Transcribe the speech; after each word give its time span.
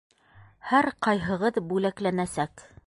Һәр 0.69 0.89
ҡайһығыҙ 1.09 1.61
бүләкләнәсәк! 1.73 2.69